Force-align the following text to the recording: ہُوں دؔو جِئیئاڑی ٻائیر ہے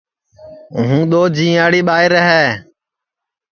ہُوں 0.87 1.01
دؔو 1.11 1.21
جِئیئاڑی 1.35 1.81
ٻائیر 1.87 2.13
ہے 2.27 2.43